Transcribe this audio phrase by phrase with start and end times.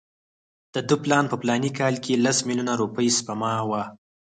[0.73, 3.83] د ده پلان په فلاني کال کې لس میلیونه روپۍ سپما وه.